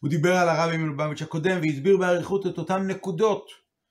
[0.00, 3.46] הוא דיבר על הרבי מלובביץ' הקודם והסביר באריכות את אותן נקודות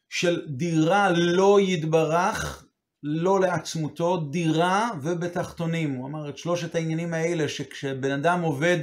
[0.09, 2.65] של דירה לא יתברך,
[3.03, 5.93] לא לעצמותו, דירה ובתחתונים.
[5.93, 8.77] הוא אמר את שלושת העניינים האלה שכשבן אדם עובד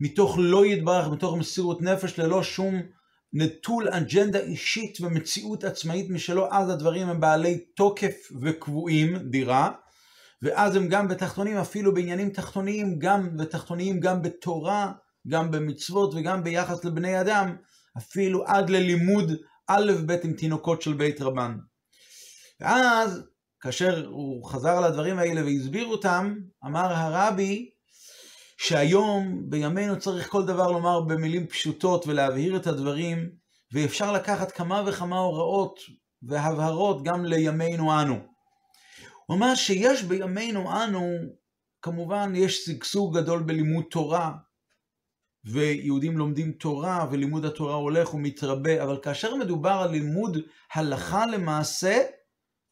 [0.00, 2.82] מתוך לא יתברך, מתוך מסירות נפש ללא שום
[3.32, 9.70] נטול אג'נדה אישית ומציאות עצמאית משלו, אז הדברים הם בעלי תוקף וקבועים, דירה,
[10.42, 14.92] ואז הם גם בתחתונים, אפילו בעניינים תחתוניים, גם בתחתוניים, גם בתורה,
[15.28, 17.56] גם במצוות וגם ביחס לבני אדם,
[17.98, 19.32] אפילו עד ללימוד
[19.66, 21.56] א' ב' עם תינוקות של בית רבן.
[22.60, 23.22] ואז,
[23.60, 26.34] כאשר הוא חזר על הדברים האלה והסביר אותם,
[26.66, 27.70] אמר הרבי,
[28.62, 33.30] שהיום, בימינו צריך כל דבר לומר במילים פשוטות ולהבהיר את הדברים,
[33.72, 35.80] ואפשר לקחת כמה וכמה הוראות
[36.22, 38.14] והבהרות גם לימינו אנו.
[39.26, 41.08] הוא אומר שיש בימינו אנו,
[41.82, 44.32] כמובן יש שגשוג גדול בלימוד תורה,
[45.44, 50.38] ויהודים לומדים תורה, ולימוד התורה הולך ומתרבה, אבל כאשר מדובר על לימוד
[50.72, 52.02] הלכה למעשה,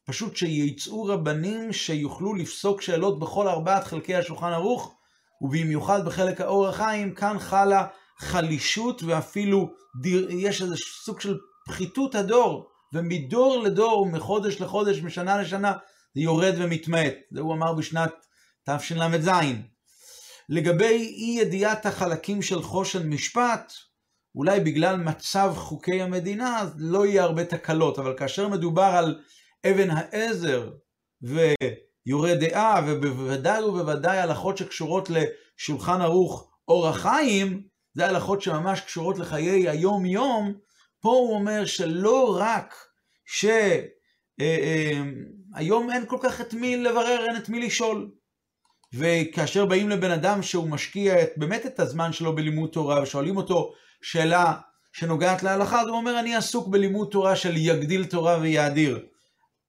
[0.05, 4.98] פשוט שיצאו רבנים שיוכלו לפסוק שאלות בכל ארבעת חלקי השולחן ערוך,
[5.41, 9.69] ובמיוחד בחלק האור החיים, כאן חלה חלישות ואפילו
[10.01, 10.75] דיר, יש איזה
[11.05, 15.73] סוג של פחיתות הדור, ומדור לדור, מחודש לחודש, משנה לשנה,
[16.15, 17.13] זה יורד ומתמעט.
[17.31, 18.11] זה הוא אמר בשנת
[18.69, 19.29] תשל"ז.
[20.49, 23.73] לגבי אי ידיעת החלקים של חושן משפט,
[24.35, 29.21] אולי בגלל מצב חוקי המדינה, אז לא יהיה הרבה תקלות, אבל כאשר מדובר על
[29.65, 30.69] אבן העזר
[32.09, 37.61] ויורה דעה, ובוודאי ובוודאי הלכות שקשורות לשולחן ערוך אור החיים,
[37.93, 40.53] זה הלכות שממש קשורות לחיי היום-יום,
[41.01, 42.75] פה הוא אומר שלא רק
[43.25, 44.01] שהיום
[45.91, 48.11] אין כל כך את מי לברר, אין את מי לשאול.
[48.93, 53.73] וכאשר באים לבן אדם שהוא משקיע את, באמת את הזמן שלו בלימוד תורה ושואלים אותו
[54.01, 54.53] שאלה
[54.93, 58.99] שנוגעת להלכה, אז הוא אומר אני עסוק בלימוד תורה של יגדיל תורה ויאדיר.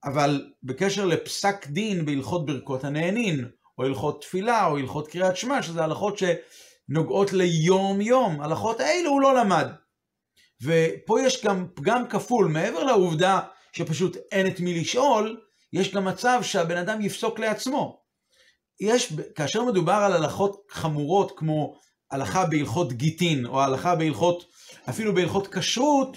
[0.05, 5.85] אבל בקשר לפסק דין בהלכות ברכות הנהנין, או הלכות תפילה, או הלכות קריאת שמע, שזה
[5.85, 9.67] הלכות שנוגעות ליום יום, הלכות האלו הוא לא למד.
[10.63, 13.41] ופה יש גם פגם כפול, מעבר לעובדה
[13.73, 15.41] שפשוט אין את מי לשאול,
[15.73, 18.01] יש גם מצב שהבן אדם יפסוק לעצמו.
[18.81, 21.77] יש, כאשר מדובר על הלכות חמורות כמו
[22.11, 24.45] הלכה בהלכות גיטין, או הלכה בהלכות,
[24.89, 26.17] אפילו בהלכות כשרות,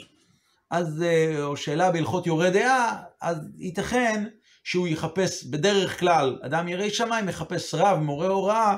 [0.72, 4.24] אז, אה, או שאלה בהלכות יורה דעה, אז ייתכן
[4.64, 8.78] שהוא יחפש, בדרך כלל, אדם ירא שמיים מחפש רב, מורה הוראה,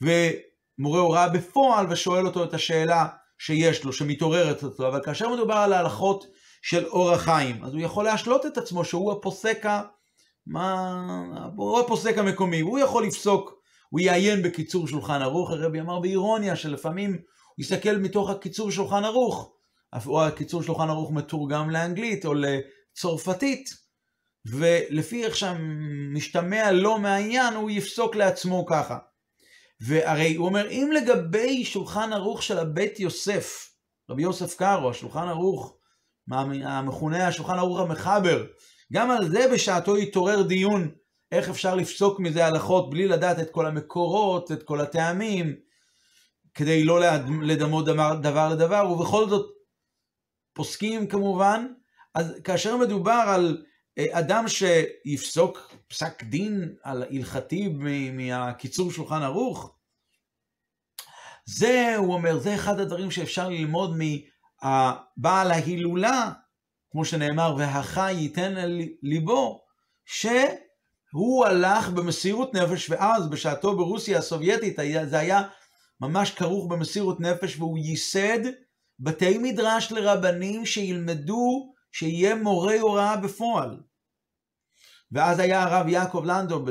[0.00, 3.06] ומורה הוראה בפועל, ושואל אותו את השאלה
[3.38, 6.26] שיש לו, שמתעוררת אותו, אבל כאשר מדובר על ההלכות
[6.62, 9.82] של אור החיים, אז הוא יכול להשלות את עצמו שהוא הפוסק ה...
[10.46, 10.94] מה...
[11.56, 17.10] הוא הפוסק המקומי, הוא יכול לפסוק, הוא יעיין בקיצור שולחן ערוך, הרבי אמר באירוניה שלפעמים
[17.10, 19.52] הוא יסתכל מתוך הקיצור שולחן ערוך,
[20.06, 23.70] או הקיצור שולחן ערוך מתורגם לאנגלית או לצרפתית,
[24.46, 28.98] ולפי איך שהמשתמע לא מהעניין, הוא יפסוק לעצמו ככה.
[29.80, 33.70] והרי הוא אומר, אם לגבי שולחן ערוך של הבית יוסף,
[34.10, 35.76] רבי יוסף קארו, השולחן ערוך,
[36.64, 38.46] המכונה השולחן ערוך המחבר,
[38.92, 40.90] גם על זה בשעתו התעורר דיון
[41.32, 45.56] איך אפשר לפסוק מזה הלכות בלי לדעת את כל המקורות, את כל הטעמים,
[46.54, 47.00] כדי לא
[47.42, 49.46] לדמות דבר, דבר לדבר, ובכל זאת
[50.52, 51.66] פוסקים כמובן,
[52.14, 53.64] אז כאשר מדובר על
[53.98, 57.68] אה, אדם שיפסוק פסק דין על הלכתי
[58.12, 59.76] מהקיצור שולחן ערוך,
[61.44, 66.30] זה, הוא אומר, זה אחד הדברים שאפשר ללמוד מבעל ההילולה,
[66.90, 68.54] כמו שנאמר, והחי ייתן
[69.02, 69.60] ליבו,
[70.04, 75.42] שהוא הלך במסירות נפש, ואז בשעתו ברוסיה הסובייטית זה היה
[76.00, 78.38] ממש כרוך במסירות נפש, והוא ייסד
[79.00, 83.80] בתי מדרש לרבנים שילמדו, שיהיה מורה הוראה בפועל.
[85.12, 86.64] ואז היה הרב יעקב לנדו,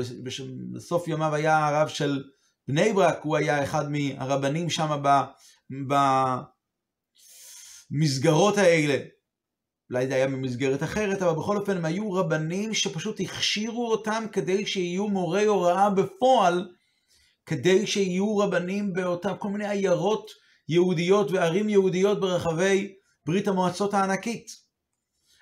[0.72, 2.24] בסוף ימיו היה הרב של
[2.68, 5.02] בני ברק, הוא היה אחד מהרבנים שם
[7.90, 8.98] במסגרות האלה.
[9.90, 14.66] אולי זה היה במסגרת אחרת, אבל בכל אופן הם היו רבנים שפשוט הכשירו אותם כדי
[14.66, 16.68] שיהיו מורי הוראה בפועל,
[17.46, 20.30] כדי שיהיו רבנים באותם כל מיני עיירות
[20.68, 22.94] יהודיות וערים יהודיות ברחבי
[23.26, 24.50] ברית המועצות הענקית.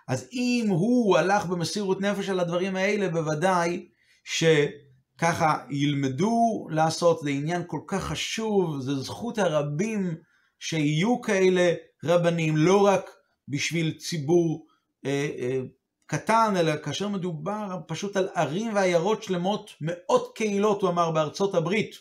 [0.09, 3.89] אז אם הוא הלך במסירות נפש על הדברים האלה, בוודאי
[4.25, 10.15] שככה ילמדו לעשות, זה עניין כל כך חשוב, זה זכות הרבים
[10.59, 13.11] שיהיו כאלה רבנים, לא רק
[13.49, 14.67] בשביל ציבור
[15.07, 15.61] אה, אה,
[16.07, 21.95] קטן, אלא כאשר מדובר פשוט על ערים ועיירות שלמות, מאות קהילות, הוא אמר, בארצות הברית,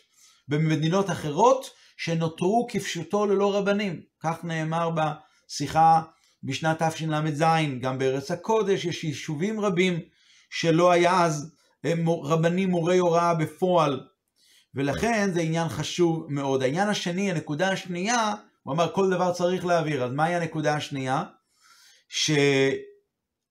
[0.48, 4.02] במדינות אחרות, שנותרו כפשוטו ללא רבנים.
[4.20, 6.02] כך נאמר בשיחה
[6.44, 7.44] בשנת תשל"ז,
[7.82, 10.00] גם בארץ הקודש יש יישובים רבים
[10.50, 11.56] שלא היה אז
[12.24, 14.08] רבנים מורי הוראה בפועל,
[14.76, 16.64] ולכן זה עניין חשוב מאוד.
[16.64, 18.34] העניין השני, הנקודה השנייה,
[18.64, 21.24] הוא אמר כל דבר צריך להעביר, אז מהי הנקודה השנייה?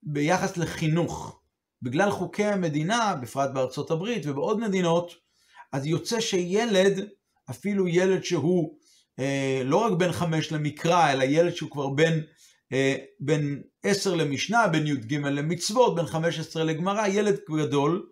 [0.06, 1.40] שביחס לחינוך,
[1.82, 5.14] בגלל חוקי המדינה, בפרט בארצות הברית ובעוד מדינות,
[5.72, 7.08] אז יוצא שילד,
[7.50, 8.78] אפילו ילד שהוא
[9.18, 12.20] אה, לא רק בן חמש למקרא, אלא ילד שהוא כבר בן
[12.72, 18.06] אה, בין עשר למשנה, בין י"ג למצוות, בין חמש עשרה לגמרא, ילד גדול,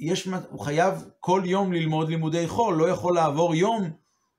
[0.00, 3.90] יש, הוא חייב כל יום ללמוד לימודי חול, לא יכול לעבור יום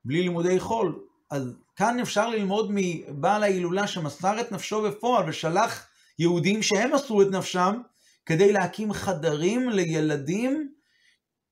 [0.05, 0.99] בלי לימודי חול.
[1.31, 5.87] אז כאן אפשר ללמוד מבעל ההילולה שמסר את נפשו בפועל ושלח
[6.19, 7.81] יהודים שהם מסרו את נפשם
[8.25, 10.71] כדי להקים חדרים לילדים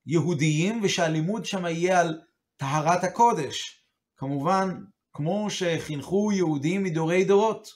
[0.06, 2.20] יהודיים ושהלימוד שם יהיה על
[2.64, 3.86] טהרת הקודש.
[4.18, 4.70] כמובן,
[5.14, 7.68] כמו שחינכו יהודים מדורי דורות.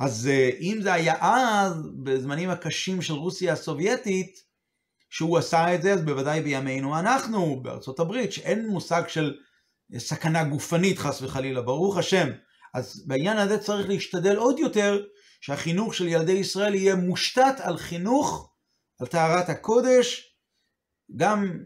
[0.00, 4.36] אז אה, אם זה היה אז, בזמנים הקשים של רוסיה הסובייטית,
[5.10, 9.34] שהוא עשה את זה, אז בוודאי בימינו אנחנו, בארצות הברית, שאין מושג של
[9.98, 12.28] סכנה גופנית חס וחלילה, ברוך השם.
[12.74, 15.04] אז בעניין הזה צריך להשתדל עוד יותר
[15.40, 18.52] שהחינוך של ילדי ישראל יהיה מושתת על חינוך,
[19.00, 20.36] על טהרת הקודש,
[21.16, 21.58] גם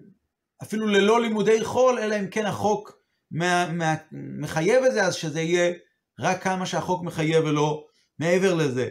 [0.62, 2.92] אפילו ללא לימודי חול, אלא אם כן החוק
[3.30, 3.94] מה, מה,
[4.40, 5.72] מחייב את זה, אז שזה יהיה
[6.20, 7.84] רק כמה שהחוק מחייב ולא
[8.18, 8.88] מעבר לזה.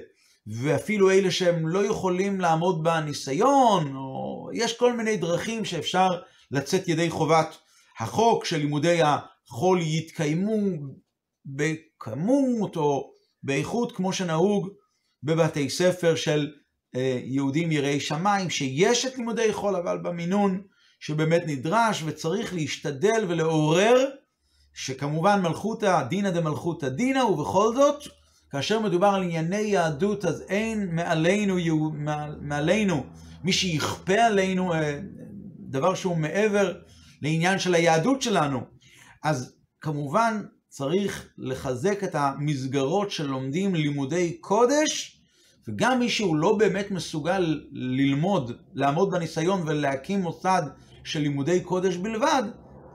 [0.47, 6.07] ואפילו אלה שהם לא יכולים לעמוד בניסיון, או יש כל מיני דרכים שאפשר
[6.51, 7.57] לצאת ידי חובת
[7.99, 10.57] החוק, שלימודי החול יתקיימו
[11.45, 13.11] בכמות או
[13.43, 14.69] באיכות כמו שנהוג
[15.23, 16.51] בבתי ספר של
[16.95, 20.61] אה, יהודים יראי שמיים, שיש את לימודי חול, אבל במינון
[20.99, 24.05] שבאמת נדרש, וצריך להשתדל ולעורר,
[24.73, 28.03] שכמובן מלכותא דינא דמלכותא דינא, ובכל זאת,
[28.51, 31.55] כאשר מדובר על ענייני יהדות, אז אין מעלינו,
[32.41, 33.03] מעלינו
[33.43, 34.99] מי שיכפה עלינו אה,
[35.59, 36.73] דבר שהוא מעבר
[37.21, 38.61] לעניין של היהדות שלנו.
[39.23, 45.21] אז כמובן צריך לחזק את המסגרות שלומדים לימודי קודש,
[45.67, 50.61] וגם מי שהוא לא באמת מסוגל ללמוד, לעמוד בניסיון ולהקים מוסד
[51.07, 52.43] של לימודי קודש בלבד,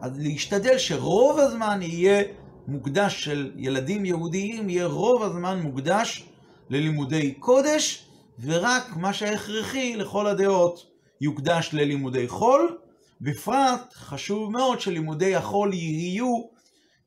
[0.01, 2.23] אז להשתדל שרוב הזמן יהיה
[2.69, 6.25] מוקדש של ילדים יהודיים, יהיה רוב הזמן מוקדש
[6.71, 8.09] ללימודי קודש,
[8.43, 10.87] ורק מה שהכרחי לכל הדעות
[11.21, 12.79] יוקדש ללימודי חול.
[13.21, 16.43] בפרט חשוב מאוד שלימודי החול יהיו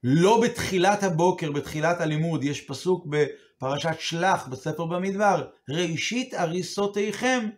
[0.03, 2.43] לא בתחילת הבוקר, בתחילת הלימוד.
[2.43, 7.49] יש פסוק בפרשת שלח בספר במדבר, ראשית הריסותיכם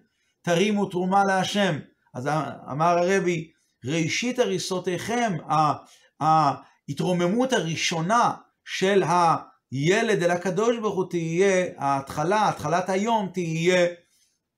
[0.42, 1.80] תרימו תרומה להשם.
[2.14, 2.28] אז
[2.72, 3.52] אמר הרבי,
[3.86, 5.38] ראשית הריסותיכם,
[6.20, 8.34] ההתרוממות הראשונה
[8.66, 9.04] של
[9.72, 13.88] הילד אל הקדוש ברוך הוא תהיה, ההתחלה, התחלת היום תהיה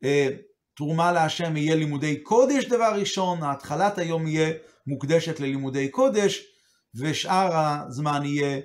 [0.04, 0.28] אה,
[0.76, 4.54] תרומה להשם, יהיה לימודי קודש דבר ראשון, התחלת היום יהיה
[4.88, 6.44] מוקדשת ללימודי קודש,
[7.00, 8.60] ושאר הזמן יהיה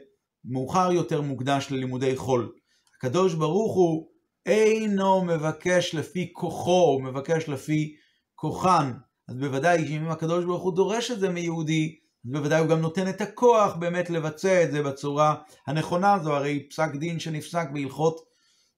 [0.45, 2.53] מאוחר יותר מוקדש ללימודי חול.
[2.97, 4.09] הקדוש ברוך הוא
[4.47, 7.97] אינו מבקש לפי כוחו, הוא מבקש לפי
[8.45, 8.93] כוחן.
[9.29, 13.09] אז בוודאי שאם הקדוש ברוך הוא דורש את זה מיהודי, אז בוודאי הוא גם נותן
[13.09, 15.35] את הכוח באמת לבצע את זה בצורה
[15.67, 16.19] הנכונה.
[16.23, 18.21] זו הרי פסק דין שנפסק בהלכות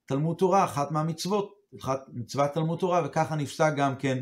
[0.06, 4.18] תלמוד תורה, אחת מהמצוות, הלכת מצוות תלמוד תורה, וככה נפסק גם כן.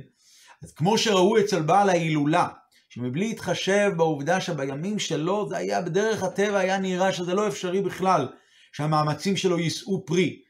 [0.62, 2.48] אז כמו שראו אצל בעל ההילולה,
[2.88, 8.28] שמבלי להתחשב בעובדה שבימים שלו זה היה בדרך הטבע היה נראה שזה לא אפשרי בכלל
[8.72, 10.42] שהמאמצים שלו יישאו פרי.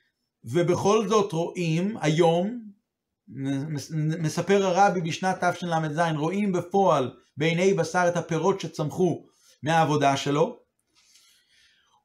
[0.44, 2.73] ובכל זאת רואים היום,
[4.18, 9.26] מספר הרבי בשנת תשל"ז, רואים בפועל בעיני בשר את הפירות שצמחו
[9.62, 10.58] מהעבודה שלו.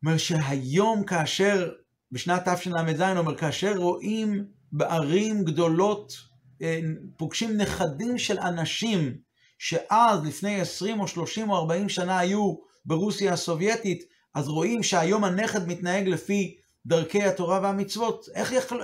[0.03, 1.71] אומר שהיום כאשר,
[2.11, 6.13] בשנת תשל"ז, אומר כאשר רואים בערים גדולות,
[6.61, 6.79] אה,
[7.17, 9.17] פוגשים נכדים של אנשים
[9.59, 12.55] שאז, לפני 20 או 30 או 40 שנה היו
[12.85, 14.03] ברוסיה הסובייטית,
[14.35, 18.25] אז רואים שהיום הנכד מתנהג לפי דרכי התורה והמצוות.
[18.35, 18.81] איך יכול...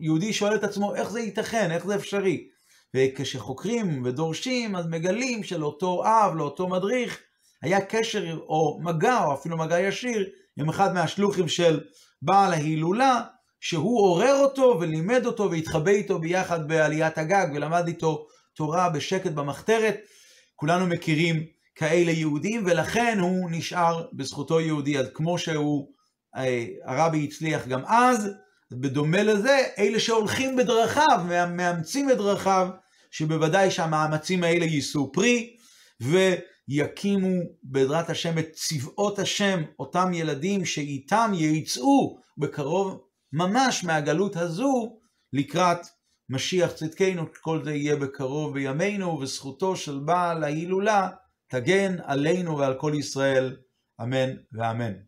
[0.00, 1.70] יהודי שואל את עצמו, איך זה ייתכן?
[1.70, 2.48] איך זה אפשרי?
[2.96, 7.18] וכשחוקרים ודורשים, אז מגלים שלאותו אב, לאותו מדריך,
[7.62, 10.26] היה קשר או מגע, או אפילו מגע ישיר,
[10.58, 11.80] עם אחד מהשלוחים של
[12.22, 13.20] בעל ההילולה,
[13.60, 19.96] שהוא עורר אותו ולימד אותו והתחבא איתו ביחד בעליית הגג ולמד איתו תורה בשקט במחתרת.
[20.56, 24.98] כולנו מכירים כאלה יהודים, ולכן הוא נשאר בזכותו יהודי.
[24.98, 25.88] אז כמו שהוא,
[26.84, 28.30] הרבי הצליח גם אז,
[28.72, 32.68] בדומה לזה, אלה שהולכים בדרכיו, מאמצים את דרכיו,
[33.10, 35.56] שבוודאי שהמאמצים האלה יישאו פרי,
[36.00, 43.00] ויקימו בעזרת השם את צבאות השם, אותם ילדים שאיתם יצאו בקרוב
[43.32, 44.98] ממש מהגלות הזו
[45.32, 45.78] לקראת
[46.30, 51.08] משיח צדקנו, כל זה יהיה בקרוב בימינו, וזכותו של בעל ההילולה
[51.48, 53.56] תגן עלינו ועל כל ישראל,
[54.02, 55.07] אמן ואמן.